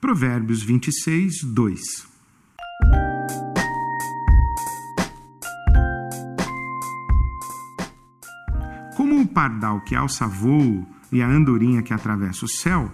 Provérbios 0.00 0.62
26, 0.62 1.42
2. 1.42 2.06
Como 8.96 9.20
o 9.20 9.26
pardal 9.26 9.80
que 9.80 9.96
alça 9.96 10.28
voo 10.28 10.86
e 11.10 11.20
a 11.20 11.26
andorinha 11.26 11.82
que 11.82 11.92
atravessa 11.92 12.44
o 12.44 12.48
céu, 12.48 12.92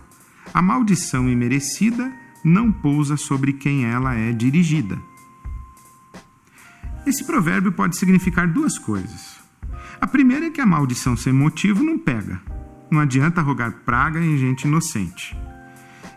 a 0.54 0.62
maldição 0.62 1.28
imerecida 1.28 2.10
não 2.42 2.72
pousa 2.72 3.18
sobre 3.18 3.52
quem 3.52 3.84
ela 3.84 4.14
é 4.14 4.32
dirigida. 4.32 4.98
Esse 7.06 7.22
provérbio 7.26 7.70
pode 7.70 7.98
significar 7.98 8.48
duas 8.48 8.78
coisas. 8.78 9.38
A 10.00 10.06
primeira 10.06 10.46
é 10.46 10.50
que 10.50 10.60
a 10.60 10.66
maldição 10.66 11.14
sem 11.18 11.34
motivo 11.34 11.82
não 11.82 11.98
pega. 11.98 12.40
Não 12.90 12.98
adianta 12.98 13.42
rogar 13.42 13.82
praga 13.84 14.24
em 14.24 14.38
gente 14.38 14.66
inocente. 14.66 15.43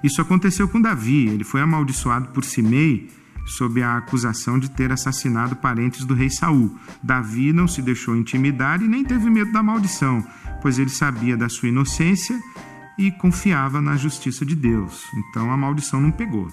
Isso 0.03 0.21
aconteceu 0.21 0.67
com 0.67 0.81
Davi. 0.81 1.27
Ele 1.27 1.43
foi 1.43 1.61
amaldiçoado 1.61 2.29
por 2.29 2.43
Simei 2.43 3.09
sob 3.47 3.81
a 3.81 3.97
acusação 3.97 4.59
de 4.59 4.69
ter 4.69 4.91
assassinado 4.91 5.55
parentes 5.55 6.03
do 6.05 6.13
rei 6.13 6.29
Saul. 6.29 6.77
Davi 7.01 7.53
não 7.53 7.67
se 7.67 7.81
deixou 7.81 8.15
intimidar 8.15 8.81
e 8.81 8.87
nem 8.87 9.03
teve 9.03 9.29
medo 9.29 9.51
da 9.51 9.63
maldição, 9.63 10.25
pois 10.61 10.77
ele 10.77 10.89
sabia 10.89 11.37
da 11.37 11.47
sua 11.47 11.69
inocência 11.69 12.37
e 12.97 13.11
confiava 13.11 13.79
na 13.79 13.95
justiça 13.95 14.45
de 14.45 14.55
Deus. 14.55 15.03
Então 15.15 15.51
a 15.51 15.57
maldição 15.57 16.01
não 16.01 16.11
pegou. 16.11 16.47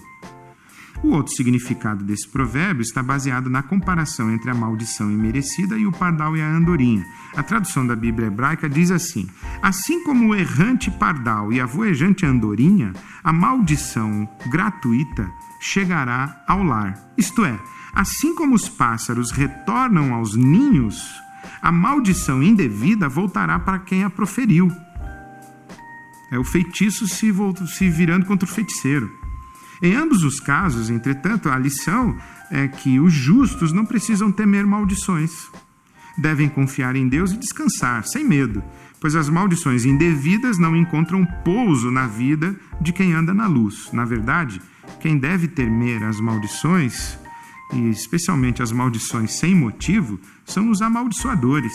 O 1.03 1.09
outro 1.09 1.33
significado 1.33 2.03
desse 2.03 2.27
provérbio 2.27 2.81
está 2.81 3.03
baseado 3.03 3.49
na 3.49 3.61
comparação 3.61 4.31
entre 4.31 4.49
a 4.49 4.53
maldição 4.53 5.11
imerecida 5.11 5.77
e 5.77 5.85
o 5.85 5.91
pardal 5.91 6.35
e 6.35 6.41
a 6.41 6.49
andorinha. 6.49 7.05
A 7.35 7.43
tradução 7.43 7.85
da 7.85 7.95
Bíblia 7.95 8.27
hebraica 8.27 8.69
diz 8.69 8.91
assim: 8.91 9.27
Assim 9.61 10.03
como 10.03 10.29
o 10.29 10.35
errante 10.35 10.89
pardal 10.89 11.51
e 11.51 11.59
a 11.59 11.65
voejante 11.65 12.25
andorinha, 12.25 12.93
a 13.23 13.33
maldição 13.33 14.27
gratuita 14.49 15.29
chegará 15.59 16.43
ao 16.47 16.63
lar. 16.63 16.97
Isto 17.17 17.45
é, 17.45 17.59
assim 17.93 18.33
como 18.35 18.55
os 18.55 18.69
pássaros 18.69 19.31
retornam 19.31 20.13
aos 20.13 20.35
ninhos, 20.35 21.01
a 21.61 21.71
maldição 21.71 22.41
indevida 22.41 23.09
voltará 23.09 23.59
para 23.59 23.79
quem 23.79 24.03
a 24.03 24.09
proferiu. 24.09 24.71
É 26.31 26.39
o 26.39 26.43
feitiço 26.43 27.07
se, 27.07 27.33
se 27.67 27.89
virando 27.89 28.25
contra 28.25 28.47
o 28.47 28.51
feiticeiro. 28.51 29.24
Em 29.81 29.93
ambos 29.95 30.23
os 30.23 30.39
casos, 30.39 30.89
entretanto, 30.89 31.49
a 31.49 31.57
lição 31.57 32.17
é 32.49 32.67
que 32.67 32.99
os 32.99 33.13
justos 33.13 33.73
não 33.73 33.85
precisam 33.85 34.31
temer 34.31 34.65
maldições. 34.65 35.49
Devem 36.17 36.47
confiar 36.47 36.95
em 36.95 37.07
Deus 37.07 37.31
e 37.31 37.37
descansar, 37.37 38.05
sem 38.05 38.23
medo, 38.23 38.63
pois 39.01 39.15
as 39.15 39.27
maldições 39.27 39.83
indevidas 39.85 40.57
não 40.57 40.75
encontram 40.75 41.25
pouso 41.43 41.91
na 41.91 42.07
vida 42.07 42.55
de 42.79 42.93
quem 42.93 43.13
anda 43.13 43.33
na 43.33 43.47
luz. 43.47 43.89
Na 43.91 44.05
verdade, 44.05 44.61
quem 45.01 45.17
deve 45.17 45.47
temer 45.47 46.03
as 46.03 46.19
maldições, 46.21 47.17
e 47.73 47.89
especialmente 47.89 48.63
as 48.63 48.71
maldições 48.71 49.33
sem 49.33 49.53
motivo, 49.53 50.19
são 50.45 50.69
os 50.69 50.81
amaldiçoadores, 50.81 51.73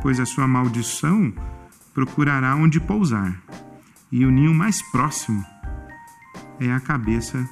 pois 0.00 0.20
a 0.20 0.26
sua 0.26 0.46
maldição 0.46 1.32
procurará 1.92 2.54
onde 2.54 2.78
pousar, 2.78 3.34
e 4.12 4.24
o 4.24 4.30
ninho 4.30 4.54
mais 4.54 4.80
próximo 4.92 5.44
é 6.60 6.72
a 6.72 6.80
cabeça 6.80 7.48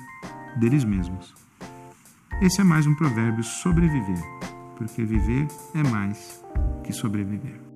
deles 0.57 0.85
mesmos. 0.85 1.35
Esse 2.43 2.61
é 2.61 2.65
mais 2.65 2.87
um 2.87 2.95
provérbio 2.95 3.43
sobreviver, 3.43 4.23
porque 4.77 5.05
viver 5.05 5.49
é 5.75 5.83
mais 5.89 6.45
que 6.85 6.93
sobreviver. 6.93 7.68